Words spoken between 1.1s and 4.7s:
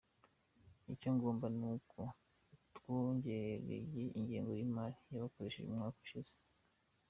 ngombwa ni uko twongereye ingengo